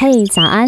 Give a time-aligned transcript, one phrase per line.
[0.00, 0.64] 嘿，早安！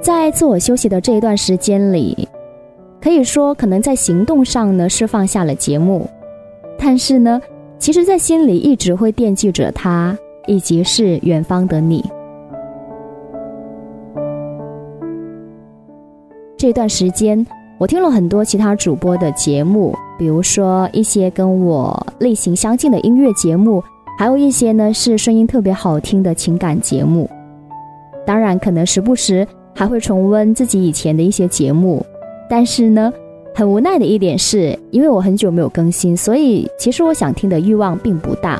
[0.00, 2.28] 在自我休息的这一段时间里，
[3.02, 6.08] 可以说可能在行动上呢是放下了节目，
[6.78, 7.40] 但是呢，
[7.80, 10.16] 其实，在心里一直会惦记着他，
[10.46, 12.04] 以及是远方的你。
[16.56, 17.44] 这段时间，
[17.76, 23.82] 我听了很多其他主播的节目，比如说一些跟我类型相近的音乐节目，
[24.16, 27.28] 还有一些呢是声音特别好听的情感节目。
[28.26, 32.04] 当然，可能时不时还会重温自己以前的一些节目，
[32.48, 33.12] 但是呢，
[33.54, 38.58] 很无奈的一点是，因为我很久没有更新，所以其实我想听的欲望并不大。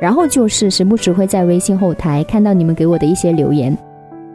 [0.00, 3.76] 然后就是时不时会在微信后台看到你们给我的一些留言，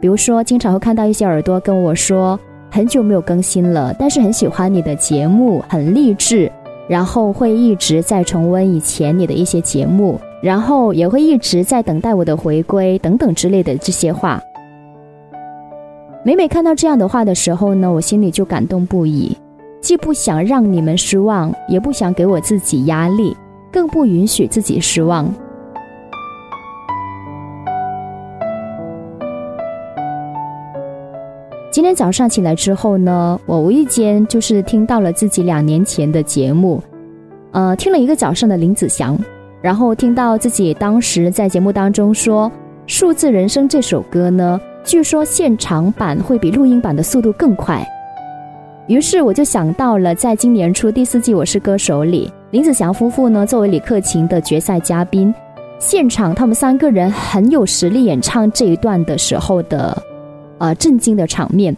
[0.00, 2.38] 比如说经常会看到一些耳朵跟我说
[2.74, 6.50] 很久没有更新了，但是很喜欢你的节目，很励志，
[6.88, 14.42] 然后会一直在重温以前你的一些节目，然后也会一直在等待我的回归等等之类的这些话。
[16.24, 19.36] 每每看到这样的话的时候呢，我心里就感动不已，
[19.80, 23.36] 既不想让你们失望，也不想给我自己压力，
[23.70, 25.32] 更不允许自己失望。
[31.84, 36.82] 今天早上起来之后呢，我无意间就是听到了自己两年前的节目，
[37.50, 39.18] 呃，听了一个早上的林子祥，
[39.60, 42.50] 然后听到自己当时在节目当中说
[42.86, 47.86] 《数字人生》这首歌呢，据说现场版会比录音版的速度更快，
[48.86, 55.34] 于是我就想到了在今年初第四季《我是歌手》里，林子祥夫妇呢作为李克勤的决赛嘉宾，
[55.78, 59.94] 现场他们三个人很有实力演唱这一段的时候的。
[60.64, 61.76] 呃，震惊的场面，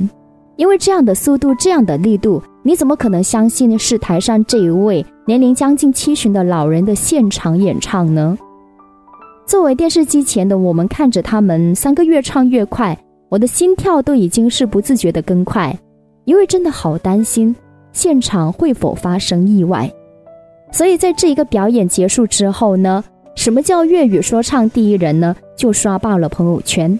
[0.55, 8.39] 因为这样的速度，这样的力度，你怎么可能相信是台上这一位年龄将近七旬的老人的现场演唱呢？
[9.45, 12.96] 作为电视机前的我们，看着他们三个越唱越快，
[13.29, 15.77] 我的心跳都已经是不自觉的更快，
[16.25, 17.52] 因为真的好担心
[17.91, 19.91] 现场会否发生意外。
[20.70, 23.02] 所以在这一个表演结束之后呢，
[23.35, 25.35] 什么叫粤语说唱第一人呢？
[25.57, 26.96] 就刷爆了朋友圈。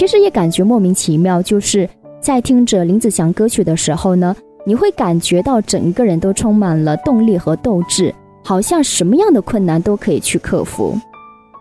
[0.00, 1.86] 其实也感觉莫名其妙，就是
[2.22, 4.34] 在听着林子祥歌曲的时候呢，
[4.64, 8.10] 你会感觉到整个人都充满了动力和斗志，
[8.42, 10.98] 好像什么样的困难都可以去克服。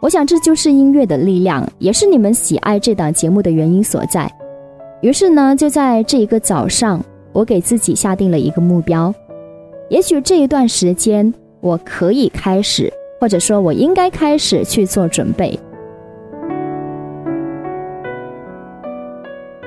[0.02, 4.32] 我想这就是音乐的力量，也是你们喜爱这档节目的原因所在。
[5.02, 9.14] 于是呢，就在这一个早上，我给自己下定了一个目标，
[9.90, 12.90] 也许这一段时间我可以开始，
[13.20, 15.60] 或者说我应该开始去做准备。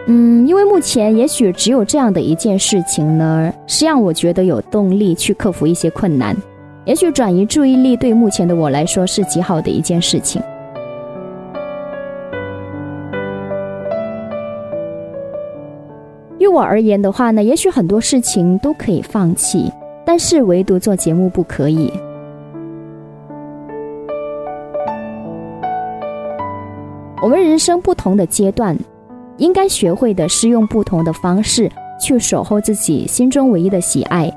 [0.08, 6.36] 嗯，因为目前也许只有这样的一件事情呢，是让我觉得有动力去克服一些困难。
[6.84, 10.42] 也许转移注意力对目前的我来说是极好的一件事情。
[16.40, 19.70] 于我而言的话呢，也许很多事情都可以放弃，
[20.04, 21.92] 但是唯独做节目不可以。
[27.22, 28.76] 我们人生不同的阶段。
[29.38, 31.70] 应该学会的是用不同的方式
[32.00, 34.30] 去守候自己心中唯一的喜爱，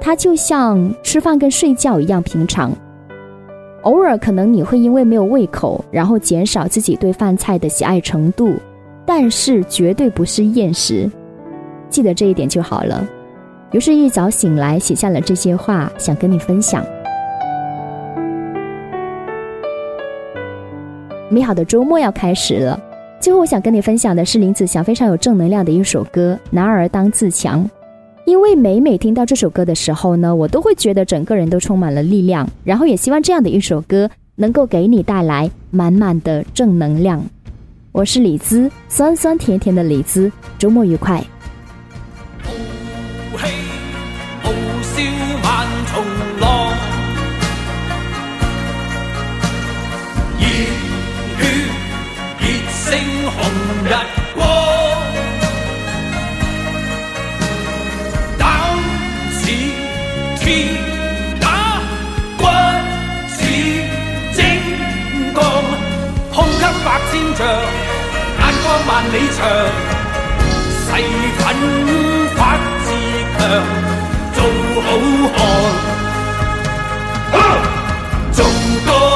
[0.00, 2.70] 它就像吃饭跟睡觉一样平常。
[3.82, 8.54] 偶尔可能你会因为没有胃口，然后减少自己对饭菜的喜爱程度，
[9.04, 11.08] 但是绝对不是厌食，
[11.88, 13.06] 记得这一点就好了。
[13.72, 16.84] 于是，一早醒来写下了这些话，想跟你分享。
[21.28, 22.80] 美好的周末要开始了。
[23.18, 27.64] 最后，我想跟你分享的是林子祥非常有正能量的一首歌《男儿当自强》，
[28.24, 37.24] 因为每每听到这首歌的时候呢，我都会觉得整个人都充满了力量，然后也希望这样的一首歌能够给你带来满满的正能量。
[37.90, 41.24] 我是李兹，酸酸甜甜的李兹，周末愉快。
[53.84, 53.92] 日
[54.34, 54.44] 光，
[58.38, 58.44] 胆
[59.32, 59.40] 似
[60.40, 60.44] 铁
[61.40, 61.44] 打，
[62.38, 62.40] 骨
[63.28, 63.38] 似
[64.34, 64.40] 精
[65.34, 65.40] 钢，
[66.32, 67.40] 胸襟百千丈，
[68.38, 69.38] 眼光万里长，
[70.84, 70.86] 誓
[71.38, 71.44] 奋
[72.36, 72.38] 发
[72.84, 72.86] 自
[73.38, 73.40] 强，
[74.34, 74.38] 做
[74.82, 74.88] 好
[77.32, 77.32] 汉，
[78.32, 78.38] 做
[78.86, 79.15] 个。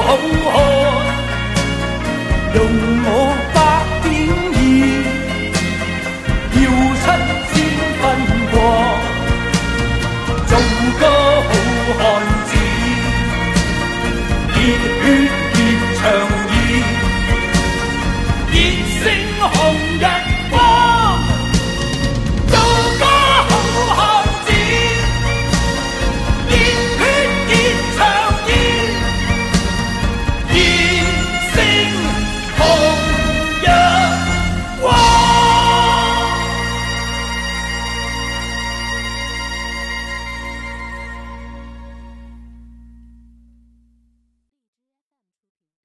[0.00, 0.37] 我